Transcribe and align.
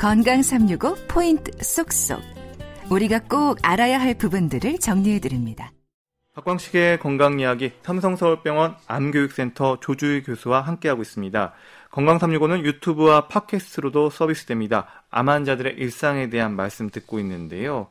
건강 0.00 0.40
365 0.42 0.94
포인트 1.08 1.52
쏙쏙. 1.62 2.22
우리가 2.90 3.20
꼭 3.28 3.58
알아야 3.62 4.00
할 4.00 4.14
부분들을 4.14 4.78
정리해 4.78 5.20
드립니다. 5.20 5.72
박광식의 6.34 7.00
건강 7.00 7.38
이야기 7.38 7.72
삼성서울병원 7.82 8.76
암교육센터 8.86 9.80
조주희 9.80 10.22
교수와 10.22 10.62
함께하고 10.62 11.02
있습니다. 11.02 11.52
건강 11.90 12.16
365는 12.18 12.64
유튜브와 12.64 13.28
팟캐스트로도 13.28 14.08
서비스됩니다. 14.08 14.86
암 15.10 15.28
환자들의 15.28 15.74
일상에 15.74 16.30
대한 16.30 16.56
말씀 16.56 16.88
듣고 16.88 17.18
있는데요. 17.18 17.88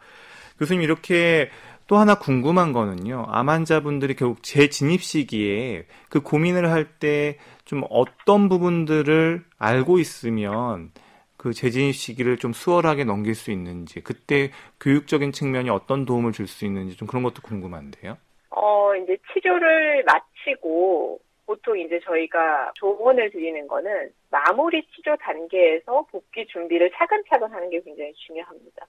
교수님 0.57 0.81
이렇게 0.81 1.51
또 1.85 1.97
하나 1.97 2.15
궁금한 2.15 2.73
거는요. 2.73 3.27
암 3.29 3.49
환자분들이 3.49 4.15
결국 4.15 4.41
재진입 4.41 5.03
시기에 5.03 5.85
그 6.09 6.21
고민을 6.21 6.71
할 6.71 6.97
때 6.99 7.37
좀 7.65 7.83
어떤 7.91 8.49
부분들을 8.49 9.45
알고 9.59 9.99
있으면 9.99 10.89
그 11.39 11.53
재진입 11.53 11.95
시기를 11.95 12.35
좀 12.37 12.51
수월하게 12.51 13.05
넘길 13.05 13.33
수 13.33 13.49
있는지, 13.49 14.03
그때 14.03 14.51
교육적인 14.81 15.31
측면이 15.31 15.69
어떤 15.69 16.05
도움을 16.05 16.33
줄 16.33 16.47
수 16.47 16.65
있는지 16.65 16.97
좀 16.97 17.07
그런 17.07 17.23
것도 17.23 17.41
궁금한데요. 17.41 18.17
어, 18.49 18.93
이제 18.95 19.17
치료를 19.31 20.03
마치고 20.05 21.17
보통 21.45 21.79
이제 21.79 21.97
저희가 22.03 22.73
조언을 22.75 23.31
드리는 23.31 23.65
거는 23.67 24.11
마무리 24.29 24.85
치료 24.87 25.15
단계에서 25.15 26.05
복귀 26.11 26.45
준비를 26.47 26.91
차근차근 26.93 27.53
하는 27.53 27.69
게 27.69 27.79
굉장히 27.81 28.11
중요합니다. 28.15 28.85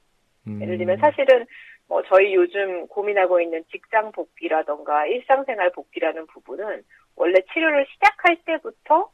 음. 0.49 0.61
예를 0.61 0.77
들면 0.77 0.99
사실은 0.99 1.47
뭐 1.87 2.03
저희 2.03 2.35
요즘 2.35 2.89
고민하고 2.89 3.41
있는 3.41 3.63
직장 3.71 4.11
복귀라던가 4.11 5.07
일상생활 5.07 5.71
복귀라는 5.71 6.27
부분은 6.27 6.83
원래 7.15 7.35
치료를 7.53 7.87
시작할 7.93 8.39
때부터 8.45 9.09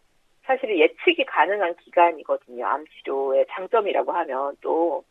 사실 0.46 0.78
예측이 0.78 1.24
가능한 1.24 1.76
기간이거든요. 1.76 2.66
암 2.66 2.84
치료의 2.86 3.46
장점이라고 3.50 4.12
하면 4.12 4.56
또 4.60 5.04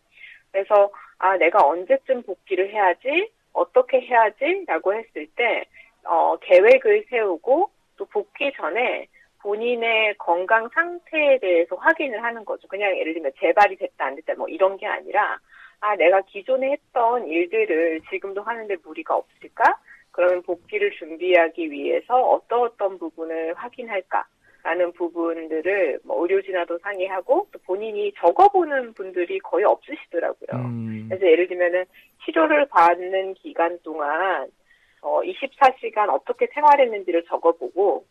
그래서 0.52 0.90
아 1.18 1.36
내가 1.38 1.66
언제쯤 1.66 2.24
복귀를 2.24 2.72
해야지 2.72 3.30
어떻게 3.54 4.02
해야지라고 4.02 4.94
했을 4.94 5.28
때 5.36 5.66
어, 6.06 6.38
계획을 6.38 7.06
세우고 7.10 7.70
또 7.98 8.06
복귀 8.06 8.52
전에 8.54 9.08
본인의 9.40 10.16
건강 10.18 10.70
상태에 10.70 11.38
대해서 11.40 11.76
확인을 11.76 12.24
하는 12.24 12.46
거죠. 12.46 12.68
그냥 12.68 12.98
예를 12.98 13.14
들면 13.14 13.34
재발이 13.40 13.76
됐다 13.76 14.06
안 14.06 14.16
됐다 14.16 14.34
뭐 14.36 14.48
이런 14.48 14.78
게 14.78 14.88
아니라 14.88 15.40
아, 15.82 15.96
내가 15.96 16.22
기존에 16.22 16.72
했던 16.72 17.28
일들을 17.28 18.02
지금도 18.10 18.42
하는데 18.42 18.76
무리가 18.84 19.16
없을까? 19.16 19.78
그러면 20.12 20.42
복귀를 20.44 20.92
준비하기 20.92 21.70
위해서 21.70 22.16
어떤 22.16 22.62
어떤 22.62 22.98
부분을 22.98 23.54
확인할까? 23.56 24.26
라는 24.66 24.92
부분들을 24.94 26.00
뭐 26.04 26.24
의료진하고 26.24 26.80
상의하고 26.80 27.48
또 27.52 27.60
본인이 27.68 28.12
적어보는 28.18 28.94
분들이 28.96 29.38
거의 29.40 29.64
없으시더라고요. 29.64 30.60
음. 30.60 31.06
그래서 31.08 31.28
예를 31.28 31.48
들면은 31.48 31.86
치료를 32.26 32.66
받는 32.70 33.36
기간 33.36 33.78
동안 33.84 34.48
어 35.02 35.22
24시간 35.22 36.10
어떻게 36.10 36.48
생활했는지를 36.48 37.26
적어보고 37.26 38.06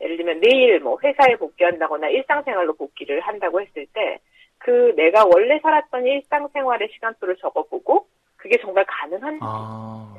예를 0.00 0.16
들면 0.16 0.40
내일 0.40 0.80
뭐 0.80 0.98
회사에 1.00 1.36
복귀한다거나 1.36 2.08
일상생활로 2.08 2.72
복귀를 2.74 3.20
한다고 3.20 3.60
했을 3.60 3.86
때 3.94 4.20
그 4.64 4.94
내가 4.96 5.26
원래 5.26 5.60
살았던 5.60 6.06
일상생활의 6.06 6.88
시간표를 6.94 7.36
적어보고 7.36 8.06
그게 8.36 8.56
정말 8.62 8.86
가능한지 8.88 9.40
아. 9.42 10.14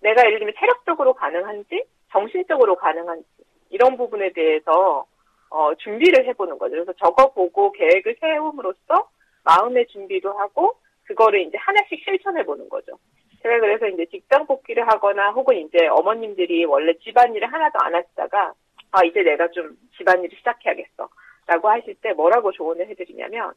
내가 0.00 0.24
예를 0.24 0.38
들면 0.38 0.54
체력적으로 0.58 1.12
가능한지 1.12 1.84
정신적으로 2.10 2.76
가능한지 2.76 3.26
이런 3.68 3.98
부분에 3.98 4.32
대해서 4.32 5.04
어, 5.50 5.74
준비를 5.74 6.26
해보는 6.26 6.58
거죠. 6.58 6.72
그래서 6.72 6.92
적어보고 6.94 7.72
계획을 7.72 8.16
세움으로써 8.20 9.08
마음의 9.44 9.86
준비도 9.88 10.32
하고 10.32 10.76
그거를 11.04 11.40
이제 11.40 11.58
하나씩 11.58 12.02
실천해보는 12.04 12.68
거죠. 12.68 12.98
제가 13.42 13.58
그래서 13.58 13.88
이제 13.88 14.06
직장 14.06 14.46
복귀를 14.46 14.86
하거나 14.86 15.30
혹은 15.30 15.56
이제 15.56 15.86
어머님들이 15.88 16.64
원래 16.66 16.94
집안일을 16.94 17.52
하나도 17.52 17.78
안 17.82 17.94
하시다가 17.94 18.52
아 18.92 19.04
이제 19.04 19.22
내가 19.22 19.48
좀 19.48 19.76
집안일을 19.96 20.36
시작해야겠어 20.38 21.08
라고 21.46 21.68
하실 21.68 21.94
때 21.96 22.12
뭐라고 22.12 22.52
조언을 22.52 22.88
해드리냐면 22.88 23.54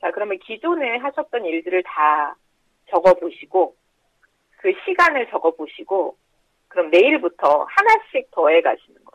자, 0.00 0.10
그러면 0.10 0.38
기존에 0.38 0.96
하셨던 0.98 1.44
일들을 1.44 1.82
다 1.84 2.36
적어보시고, 2.90 3.74
그 4.58 4.72
시간을 4.84 5.28
적어보시고, 5.30 6.16
그럼 6.68 6.90
내일부터 6.90 7.66
하나씩 7.68 8.30
더해 8.30 8.60
가시는 8.60 9.04
거예요. 9.04 9.05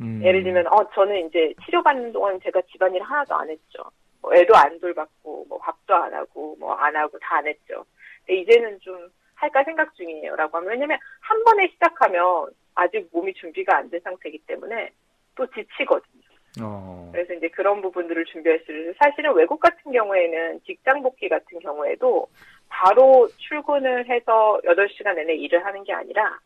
음. 0.00 0.20
예를 0.24 0.42
들면, 0.42 0.66
어, 0.68 0.88
저는 0.94 1.28
이제 1.28 1.54
치료받는 1.64 2.12
동안 2.12 2.38
제가 2.42 2.60
집안일 2.72 3.02
하나도 3.02 3.34
안 3.34 3.48
했죠. 3.50 3.82
뭐 4.20 4.34
애도 4.34 4.54
안 4.56 4.78
돌봤고, 4.80 5.46
뭐 5.48 5.58
밥도 5.58 5.94
안 5.94 6.12
하고, 6.14 6.56
뭐 6.58 6.74
안 6.74 6.94
하고 6.96 7.18
다 7.18 7.36
안 7.36 7.46
했죠. 7.46 7.84
근데 8.26 8.40
이제는 8.42 8.78
좀 8.80 9.08
할까 9.34 9.62
생각 9.64 9.94
중이에요. 9.94 10.36
라고 10.36 10.56
하면, 10.58 10.70
왜냐면 10.70 10.98
한 11.20 11.42
번에 11.44 11.68
시작하면 11.68 12.48
아직 12.74 13.08
몸이 13.12 13.32
준비가 13.34 13.76
안 13.78 13.88
된 13.90 14.00
상태이기 14.00 14.38
때문에 14.46 14.90
또 15.34 15.46
지치거든요. 15.46 16.22
어. 16.62 17.10
그래서 17.12 17.34
이제 17.34 17.48
그런 17.48 17.82
부분들을 17.82 18.24
준비할 18.26 18.60
수 18.60 18.72
있어요. 18.72 18.92
사실은 18.98 19.34
외국 19.34 19.60
같은 19.60 19.92
경우에는 19.92 20.60
직장 20.66 21.02
복귀 21.02 21.28
같은 21.28 21.58
경우에도 21.60 22.26
바로 22.68 23.28
출근을 23.36 24.08
해서 24.08 24.58
8시간 24.64 25.14
내내 25.16 25.34
일을 25.34 25.64
하는 25.64 25.84
게 25.84 25.92
아니라 25.92 26.38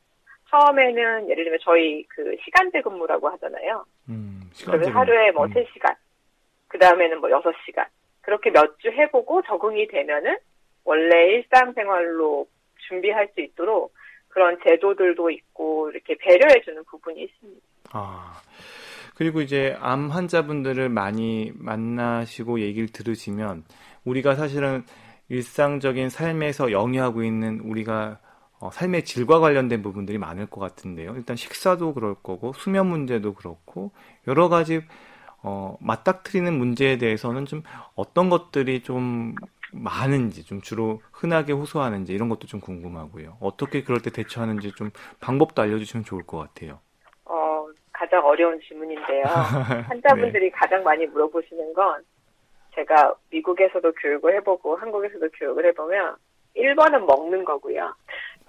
처음에는 0.50 1.28
예를 1.30 1.44
들면 1.44 1.60
저희 1.62 2.04
그 2.08 2.36
시간제 2.44 2.82
근무라고 2.82 3.28
하잖아요. 3.30 3.84
음, 4.08 4.50
그래서 4.64 4.90
하루에 4.90 5.30
뭐 5.30 5.46
음. 5.46 5.50
3시간, 5.50 5.94
그 6.68 6.78
다음에는 6.78 7.20
뭐 7.20 7.30
6시간. 7.30 7.86
그렇게 8.22 8.50
몇 8.50 8.76
주 8.78 8.88
해보고 8.88 9.42
적응이 9.42 9.86
되면은 9.88 10.36
원래 10.84 11.34
일상생활로 11.34 12.46
준비할 12.88 13.28
수 13.34 13.40
있도록 13.40 13.94
그런 14.28 14.58
제도들도 14.66 15.30
있고 15.30 15.90
이렇게 15.90 16.16
배려해주는 16.16 16.84
부분이 16.84 17.22
있습니다. 17.22 17.60
아, 17.92 18.40
그리고 19.16 19.40
이제 19.40 19.76
암 19.80 20.10
환자분들을 20.10 20.88
많이 20.88 21.52
만나시고 21.54 22.60
얘기를 22.60 22.88
들으시면 22.88 23.64
우리가 24.04 24.34
사실은 24.34 24.84
일상적인 25.28 26.08
삶에서 26.08 26.72
영위하고 26.72 27.22
있는 27.22 27.60
우리가 27.60 28.18
어, 28.60 28.70
삶의 28.70 29.04
질과 29.04 29.40
관련된 29.40 29.82
부분들이 29.82 30.18
많을 30.18 30.46
것 30.46 30.60
같은데요. 30.60 31.14
일단 31.16 31.36
식사도 31.36 31.94
그럴 31.94 32.14
거고 32.14 32.52
수면 32.52 32.86
문제도 32.86 33.34
그렇고 33.34 33.90
여러 34.28 34.48
가지 34.48 34.82
어, 35.42 35.76
맞닥뜨리는 35.80 36.52
문제에 36.52 36.98
대해서는 36.98 37.46
좀 37.46 37.62
어떤 37.94 38.28
것들이 38.28 38.82
좀 38.82 39.34
많은지 39.72 40.44
좀 40.44 40.60
주로 40.60 41.00
흔하게 41.12 41.52
호소하는지 41.54 42.12
이런 42.12 42.28
것도 42.28 42.46
좀 42.46 42.60
궁금하고요. 42.60 43.38
어떻게 43.40 43.82
그럴 43.82 44.00
때 44.02 44.10
대처하는지 44.10 44.72
좀 44.72 44.90
방법도 45.20 45.62
알려주시면 45.62 46.04
좋을 46.04 46.24
것 46.24 46.38
같아요. 46.38 46.80
가장 48.00 48.24
어려운 48.24 48.58
질문인데요. 48.60 49.24
환자분들이 49.88 50.46
네. 50.46 50.50
가장 50.50 50.82
많이 50.82 51.06
물어보시는 51.06 51.74
건 51.74 52.02
제가 52.74 53.14
미국에서도 53.28 53.92
교육을 53.92 54.36
해보고 54.36 54.76
한국에서도 54.76 55.28
교육을 55.34 55.66
해보면 55.66 56.16
1번은 56.56 57.04
먹는 57.04 57.44
거고요. 57.44 57.94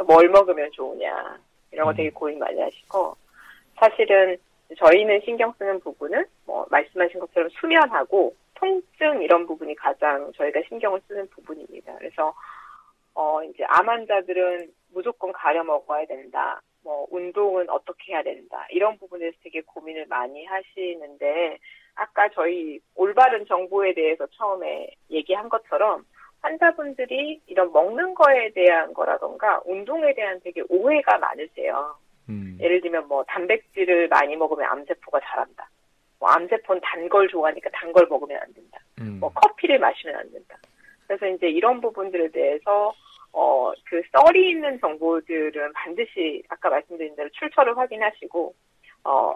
뭘 0.03 0.29
먹으면 0.29 0.71
좋으냐 0.71 1.37
이런 1.71 1.85
거 1.85 1.93
되게 1.93 2.09
음. 2.09 2.13
고민 2.13 2.39
많이 2.39 2.59
하시고 2.59 3.15
사실은 3.75 4.37
저희는 4.77 5.21
신경 5.25 5.53
쓰는 5.57 5.79
부분은 5.79 6.25
뭐 6.45 6.65
말씀하신 6.69 7.19
것처럼 7.19 7.49
수면하고 7.49 8.35
통증 8.55 9.21
이런 9.21 9.47
부분이 9.47 9.75
가장 9.75 10.31
저희가 10.33 10.61
신경을 10.67 11.01
쓰는 11.07 11.27
부분입니다. 11.29 11.95
그래서 11.97 12.33
어 13.13 13.43
이제 13.43 13.63
암 13.67 13.89
환자들은 13.89 14.71
무조건 14.93 15.31
가려 15.33 15.63
먹어야 15.63 16.05
된다. 16.05 16.61
뭐 16.83 17.07
운동은 17.11 17.69
어떻게 17.69 18.13
해야 18.13 18.23
된다 18.23 18.65
이런 18.71 18.97
부분에서 18.97 19.37
되게 19.43 19.61
고민을 19.61 20.05
많이 20.07 20.45
하시는데 20.45 21.57
아까 21.95 22.29
저희 22.29 22.79
올바른 22.95 23.45
정보에 23.45 23.93
대해서 23.93 24.25
처음에 24.27 24.89
얘기한 25.09 25.49
것처럼 25.49 26.05
환자분들이 26.41 27.41
이런 27.47 27.71
먹는 27.71 28.13
거에 28.15 28.51
대한 28.53 28.93
거라던가 28.93 29.61
운동에 29.65 30.13
대한 30.13 30.39
되게 30.43 30.61
오해가 30.69 31.17
많으세요. 31.17 31.95
음. 32.29 32.57
예를 32.59 32.81
들면 32.81 33.07
뭐 33.07 33.23
단백질을 33.25 34.07
많이 34.07 34.35
먹으면 34.35 34.67
암세포가 34.69 35.19
자란다. 35.21 35.69
뭐 36.19 36.29
암세포는 36.29 36.81
단 36.83 37.09
걸 37.09 37.27
좋아하니까 37.27 37.69
단 37.71 37.91
걸 37.93 38.07
먹으면 38.07 38.39
안 38.41 38.53
된다. 38.53 38.79
음. 38.99 39.17
뭐 39.19 39.31
커피를 39.33 39.79
마시면 39.79 40.15
안 40.15 40.31
된다. 40.31 40.57
그래서 41.07 41.27
이제 41.27 41.47
이런 41.49 41.81
부분들에 41.81 42.29
대해서 42.29 42.93
어, 43.33 43.71
그 43.85 44.01
썰이 44.11 44.49
있는 44.49 44.79
정보들은 44.81 45.71
반드시 45.73 46.43
아까 46.49 46.69
말씀드린 46.69 47.15
대로 47.15 47.29
출처를 47.29 47.77
확인하시고, 47.77 48.53
어, 49.05 49.33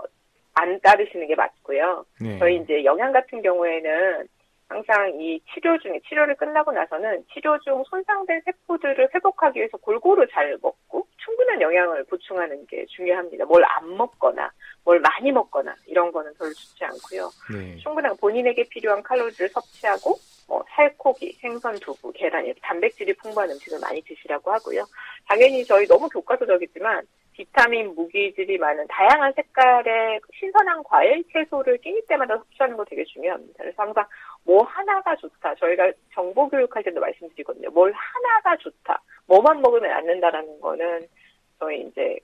안 0.54 0.80
따르시는 0.82 1.28
게 1.28 1.36
맞고요. 1.36 2.06
네. 2.22 2.38
저희 2.40 2.58
이제 2.58 2.84
영양 2.84 3.14
같은 3.14 3.42
경우에는 3.42 4.28
항상 4.68 5.12
이 5.22 5.40
치료 5.54 5.78
중에 5.78 6.00
치료를 6.08 6.36
끝나고 6.36 6.72
나서는 6.72 7.24
치료 7.34 7.58
중 7.60 7.84
손상된 7.88 8.42
세포들을 8.46 9.10
회복하기 9.14 9.60
위해서 9.60 9.78
골고루 9.78 10.26
잘 10.32 10.58
먹고 10.62 11.08
충분한 11.24 11.62
영양을 11.62 12.04
보충하는 12.06 12.66
게 12.66 12.86
중요합니다. 12.88 13.46
뭘 13.46 13.64
안 13.64 13.96
먹거나 13.96 14.52
뭘 14.84 15.00
많이 15.00 15.32
먹거나 15.32 15.74
이런 15.88 16.12
거는 16.12 16.34
별로 16.38 16.52
좋지 16.54 16.84
않고요. 16.84 17.30
네. 17.54 17.78
충분한 17.78 18.16
본인에게 18.18 18.64
필요한 18.70 19.02
칼로리를 19.04 19.50
섭취하고 19.50 20.16
뭐 20.48 20.64
살코기, 20.76 21.34
생선, 21.42 21.76
두부, 21.80 22.12
계란 22.14 22.46
이렇게 22.46 22.60
단백질이 22.62 23.14
풍부한 23.16 23.50
음식을 23.52 23.80
많이 23.80 24.02
드시라고 24.02 24.52
하고요. 24.52 24.84
당연히 25.28 25.64
저희 25.66 25.86
너무 25.88 26.08
교과서적이지만 26.10 27.06
비타민, 27.36 27.94
무기질이 27.96 28.58
많은 28.58 28.88
다양한 28.88 29.34
색깔의 29.34 30.22
신선한 30.40 30.84
과일, 30.84 31.24
채소를 31.34 31.78
끼니 31.80 32.02
때마다 32.08 32.38
섭취하는 32.38 32.78
거 32.78 32.86
되게 32.86 33.04
중요합니다. 33.04 33.54
그래서 33.58 33.84
항상 33.84 34.06
뭐 34.46 34.64
하나가 34.64 35.16
좋다. 35.18 35.56
저희가 35.56 35.92
정보 36.14 36.48
교육할 36.48 36.84
때도 36.84 37.00
말씀드리거든요. 37.02 37.70
뭘 37.72 37.92
하나가 37.94 38.56
좋다. 38.58 39.02
뭐만 39.28 39.62
먹으면 39.62 39.92
안 39.92 40.06
된다라는 40.06 40.62
거는 40.62 41.08
저희 41.60 41.82
이제 41.82 42.18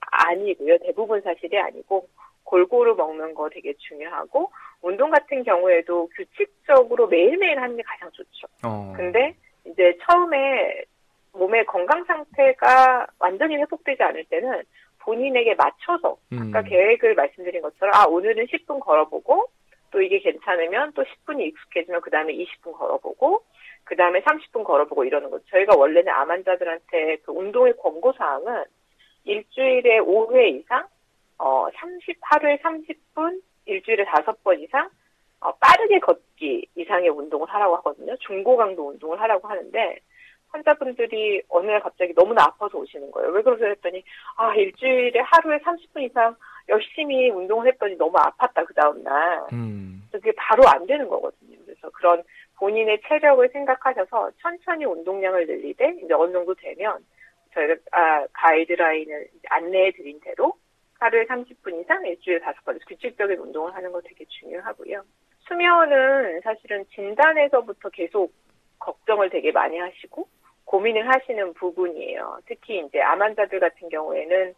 아니고요. 0.00 0.78
대부분 0.78 1.20
사실이 1.20 1.56
아니고 1.58 2.08
골고루 2.42 2.96
먹는 2.96 3.34
거 3.34 3.48
되게 3.50 3.74
중요하고 3.74 4.50
운동 4.82 5.10
같은 5.10 5.44
경우에도 5.44 6.08
규칙적으로 6.16 7.06
매일매일 7.06 7.60
하는 7.60 7.76
게 7.76 7.82
가장 7.82 8.10
좋죠. 8.10 8.46
어. 8.64 8.92
근데 8.96 9.36
이제 9.66 9.96
처음에 10.02 10.82
몸의 11.38 11.64
건강 11.66 12.04
상태가 12.04 13.06
완전히 13.18 13.56
회복되지 13.56 14.02
않을 14.02 14.24
때는 14.24 14.62
본인에게 15.00 15.54
맞춰서 15.54 16.16
음. 16.32 16.50
아까 16.50 16.62
계획을 16.62 17.14
말씀드린 17.14 17.62
것처럼 17.62 17.94
아 17.94 18.04
오늘은 18.04 18.46
10분 18.46 18.80
걸어보고 18.80 19.48
또 19.90 20.02
이게 20.02 20.18
괜찮으면 20.18 20.92
또 20.92 21.02
10분이 21.02 21.40
익숙해지면 21.46 22.00
그 22.02 22.10
다음에 22.10 22.34
20분 22.34 22.72
걸어보고 22.72 23.42
그 23.84 23.96
다음에 23.96 24.20
30분 24.20 24.64
걸어보고 24.64 25.04
이러는 25.04 25.30
거죠. 25.30 25.44
저희가 25.50 25.74
원래는 25.76 26.12
암 26.12 26.30
환자들한테 26.30 27.16
그 27.24 27.32
운동의 27.32 27.74
권고 27.78 28.12
사항은 28.12 28.64
일주일에 29.24 30.00
5회 30.00 30.60
이상, 30.60 30.86
어, 31.38 31.68
30, 31.74 32.18
하루에 32.20 32.58
30분, 32.58 33.40
일주일에 33.64 34.04
5번 34.04 34.60
이상, 34.62 34.90
어, 35.40 35.52
빠르게 35.52 36.00
걷기 36.00 36.66
이상의 36.76 37.08
운동을 37.10 37.48
하라고 37.48 37.76
하거든요. 37.76 38.16
중고강도 38.18 38.88
운동을 38.88 39.20
하라고 39.20 39.48
하는데, 39.48 39.98
환자분들이 40.48 41.42
어느 41.48 41.70
날 41.70 41.80
갑자기 41.80 42.12
너무나 42.14 42.44
아파서 42.44 42.78
오시는 42.78 43.10
거예요. 43.10 43.30
왜 43.30 43.42
그러세요 43.42 43.70
했더니, 43.70 44.02
아, 44.36 44.54
일주일에 44.54 45.20
하루에 45.20 45.58
30분 45.58 46.02
이상 46.02 46.34
열심히 46.68 47.30
운동을 47.30 47.66
했더니 47.68 47.96
너무 47.96 48.16
아팠다, 48.16 48.66
그 48.66 48.74
다음날. 48.74 49.46
음. 49.52 50.02
그게 50.10 50.32
바로 50.36 50.62
안 50.68 50.86
되는 50.86 51.06
거거든요. 51.08 51.58
그래서 51.64 51.90
그런 51.90 52.22
본인의 52.56 53.00
체력을 53.06 53.48
생각하셔서 53.50 54.30
천천히 54.40 54.84
운동량을 54.84 55.46
늘리되, 55.46 56.00
이제 56.02 56.14
어느 56.14 56.32
정도 56.32 56.54
되면, 56.54 56.98
저희가 57.54 57.74
아, 57.92 58.26
가이드라인을 58.32 59.28
안내해 59.50 59.92
드린 59.92 60.20
대로 60.20 60.54
하루에 60.98 61.24
30분 61.26 61.80
이상 61.80 62.04
일주일에 62.04 62.40
다섯 62.40 62.62
번 62.64 62.78
규칙적인 62.86 63.38
운동을 63.38 63.74
하는 63.74 63.92
거 63.92 64.00
되게 64.00 64.24
중요하고요. 64.26 65.02
수면은 65.40 66.40
사실은 66.42 66.84
진단에서부터 66.94 67.88
계속 67.90 68.32
걱정을 68.78 69.30
되게 69.30 69.50
많이 69.52 69.78
하시고 69.78 70.28
고민을 70.68 71.08
하시는 71.08 71.54
부분이에요. 71.54 72.40
특히 72.46 72.84
이제 72.84 73.00
암 73.00 73.22
환자들 73.22 73.58
같은 73.58 73.88
경우에는 73.88 74.54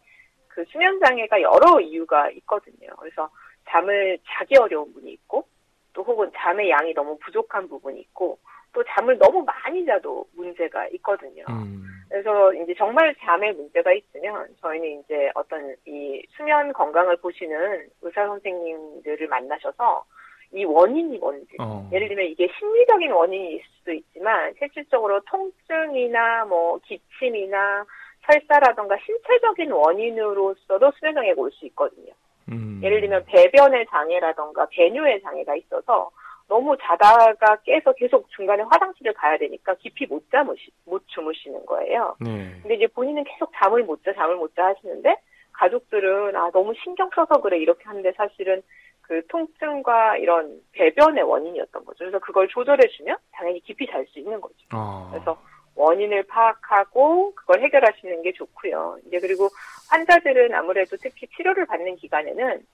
그 0.48 0.64
수면 0.64 0.98
장애가 0.98 1.40
여러 1.40 1.80
이유가 1.80 2.28
있거든요. 2.30 2.88
그래서 2.98 3.30
잠을 3.68 4.18
자기 4.26 4.56
어려운 4.58 4.92
분이 4.92 5.12
있고 5.12 5.46
또 5.92 6.02
혹은 6.02 6.30
잠의 6.36 6.68
양이 6.68 6.92
너무 6.94 7.16
부족한 7.18 7.68
부분이 7.68 8.00
있고 8.00 8.38
또 8.72 8.82
잠을 8.84 9.18
너무 9.18 9.44
많이 9.44 9.86
자도 9.86 10.26
문제가 10.34 10.88
있거든요. 10.88 11.44
음. 11.48 11.84
그래서 12.08 12.52
이제 12.54 12.74
정말 12.76 13.14
잠에 13.20 13.52
문제가 13.52 13.92
있으면 13.92 14.48
저희는 14.60 15.00
이제 15.00 15.30
어떤 15.34 15.76
이 15.86 16.20
수면 16.30 16.72
건강을 16.72 17.18
보시는 17.18 17.88
의사 18.02 18.26
선생님들을 18.26 19.28
만나셔서 19.28 20.04
이 20.52 20.64
원인이 20.64 21.18
뭔지 21.18 21.56
어. 21.60 21.88
예를 21.92 22.08
들면 22.08 22.26
이게 22.26 22.48
심리적인 22.58 23.12
원인일 23.12 23.62
수도 23.78 23.92
있지만 23.92 24.52
실질적으로 24.58 25.20
통증이나 25.20 26.44
뭐 26.46 26.78
기침이나 26.84 27.84
설사라던가 28.26 28.96
신체적인 29.04 29.70
원인으로서도 29.70 30.90
수면장애가 30.98 31.40
올 31.40 31.50
수 31.52 31.66
있거든요. 31.66 32.12
음. 32.50 32.80
예를 32.82 33.00
들면 33.00 33.24
배변의 33.26 33.86
장애라던가 33.90 34.66
배뇨의 34.70 35.22
장애가 35.22 35.54
있어서 35.56 36.10
너무 36.48 36.76
자다가 36.82 37.56
깨서 37.64 37.92
계속 37.92 38.28
중간에 38.30 38.64
화장실을 38.64 39.12
가야 39.14 39.38
되니까 39.38 39.74
깊이 39.76 40.04
못 40.06 40.28
잠으시, 40.32 40.72
못 40.84 41.06
주무시는 41.06 41.64
거예요. 41.64 42.16
네. 42.20 42.50
근데 42.62 42.74
이제 42.74 42.86
본인은 42.88 43.22
계속 43.22 43.52
잠을 43.54 43.84
못 43.84 44.02
자, 44.02 44.12
잠을 44.14 44.34
못 44.34 44.52
자 44.56 44.66
하시는데 44.66 45.14
가족들은 45.52 46.34
아, 46.34 46.50
너무 46.52 46.72
신경 46.82 47.08
써서 47.14 47.40
그래 47.40 47.58
이렇게 47.58 47.84
하는데 47.84 48.10
사실은 48.12 48.62
그 49.10 49.26
통증과 49.26 50.18
이런 50.18 50.62
배변의 50.70 51.24
원인이었던 51.24 51.84
거죠. 51.84 51.98
그래서 51.98 52.20
그걸 52.20 52.46
조절해주면 52.46 53.16
당연히 53.32 53.58
깊이 53.58 53.84
잘 53.88 54.06
수 54.06 54.20
있는 54.20 54.40
거죠. 54.40 54.54
어. 54.72 55.08
그래서 55.10 55.36
원인을 55.74 56.22
파악하고 56.28 57.34
그걸 57.34 57.60
해결하시는 57.60 58.22
게 58.22 58.30
좋고요. 58.30 58.98
이제 59.04 59.18
그리고 59.18 59.48
환자들은 59.90 60.54
아무래도 60.54 60.96
특히 60.96 61.26
치료를 61.26 61.66
받는 61.66 61.96
기간에는 61.96 62.64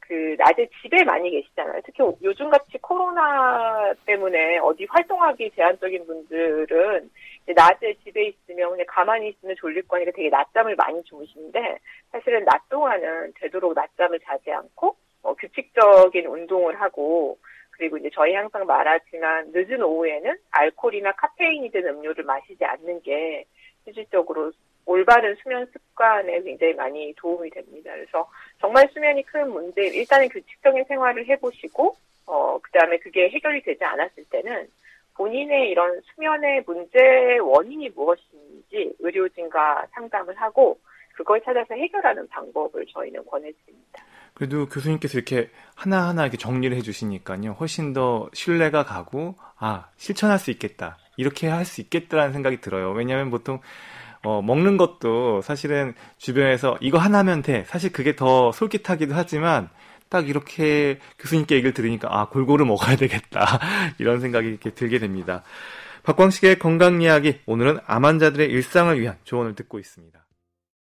그 0.00 0.34
낮에 0.36 0.68
집에 0.82 1.04
많이 1.04 1.30
계시잖아요. 1.30 1.80
특히 1.84 2.02
요즘 2.24 2.50
같이 2.50 2.76
코로나 2.78 3.94
때문에 4.04 4.58
어디 4.58 4.84
활동하기 4.90 5.52
제한적인 5.54 6.06
분들은 6.08 7.08
낮에 7.54 7.94
집에 8.02 8.26
있으면 8.26 8.70
그냥 8.70 8.84
가만히 8.88 9.28
있으면 9.28 9.54
졸릴 9.56 9.86
거니까 9.86 10.10
되게 10.10 10.28
낮잠을 10.28 10.74
많이 10.74 11.00
주무시는데 11.04 11.78
사실은 12.10 12.44
낮 12.46 12.68
동안은 12.68 13.34
되도록 13.36 13.74
낮잠을 13.74 14.18
자지 14.24 14.50
않고 14.50 14.96
어, 15.22 15.34
규칙적인 15.34 16.26
운동을 16.26 16.80
하고 16.80 17.38
그리고 17.70 17.96
이제 17.96 18.10
저희 18.12 18.34
항상 18.34 18.66
말하지만 18.66 19.52
늦은 19.52 19.82
오후에는 19.82 20.36
알코올이나 20.50 21.12
카페인이 21.12 21.70
든 21.70 21.86
음료를 21.86 22.24
마시지 22.24 22.64
않는 22.64 23.02
게 23.02 23.44
실질적으로 23.84 24.52
올바른 24.84 25.36
수면 25.36 25.66
습관에 25.66 26.40
굉장히 26.42 26.72
많이 26.72 27.14
도움이 27.16 27.50
됩니다. 27.50 27.92
그래서 27.92 28.28
정말 28.58 28.88
수면이 28.92 29.22
큰 29.24 29.50
문제, 29.50 29.86
일단은 29.86 30.28
규칙적인 30.30 30.84
생활을 30.84 31.26
해보시고, 31.28 31.94
어, 32.26 32.58
그 32.60 32.70
다음에 32.72 32.96
그게 32.96 33.28
해결이 33.28 33.62
되지 33.62 33.84
않았을 33.84 34.24
때는 34.30 34.66
본인의 35.14 35.70
이런 35.70 36.00
수면의 36.00 36.62
문제 36.66 37.38
원인이 37.38 37.90
무엇인지 37.90 38.94
의료진과 38.98 39.88
상담을 39.92 40.34
하고, 40.36 40.78
그걸 41.12 41.42
찾아서 41.42 41.74
해결하는 41.74 42.26
방법을 42.28 42.86
저희는 42.86 43.26
권해드립니다. 43.26 44.04
그래도 44.38 44.68
교수님께서 44.68 45.18
이렇게 45.18 45.50
하나하나 45.74 46.22
이렇게 46.22 46.36
정리를 46.36 46.74
해주시니까요. 46.76 47.56
훨씬 47.58 47.92
더 47.92 48.28
신뢰가 48.32 48.84
가고, 48.84 49.34
아, 49.58 49.86
실천할 49.96 50.38
수 50.38 50.52
있겠다. 50.52 50.96
이렇게 51.16 51.48
할 51.48 51.64
수 51.64 51.80
있겠다라는 51.80 52.32
생각이 52.32 52.60
들어요. 52.60 52.92
왜냐하면 52.92 53.30
보통 53.30 53.60
어, 54.22 54.40
먹는 54.40 54.76
것도 54.76 55.42
사실은 55.42 55.92
주변에서 56.18 56.78
이거 56.80 56.98
하나면 56.98 57.42
돼. 57.42 57.64
사실 57.66 57.90
그게 57.92 58.14
더 58.14 58.52
솔깃하기도 58.52 59.12
하지만 59.14 59.68
딱 60.08 60.28
이렇게 60.28 61.00
교수님께 61.18 61.56
얘기를 61.56 61.74
들으니까 61.74 62.08
아, 62.10 62.28
골고루 62.28 62.64
먹어야 62.64 62.94
되겠다. 62.96 63.58
이런 63.98 64.20
생각이 64.20 64.46
이렇게 64.46 64.70
들게 64.70 65.00
됩니다. 65.00 65.42
박광식의 66.04 66.60
건강 66.60 67.02
이야기 67.02 67.40
오늘은 67.46 67.80
암 67.86 68.04
환자들의 68.04 68.48
일상을 68.48 68.98
위한 69.00 69.16
조언을 69.24 69.56
듣고 69.56 69.80
있습니다. 69.80 70.27